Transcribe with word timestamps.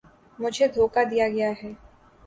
مجھے 0.39 0.65
دھوکا 0.67 1.01
دیا 1.11 1.27
گیا 1.29 1.51
ہے 1.59 1.71